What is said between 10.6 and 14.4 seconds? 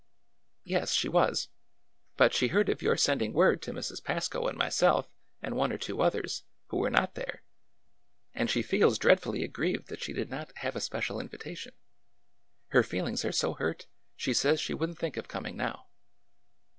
a special invitation. Her feelings are so hurt she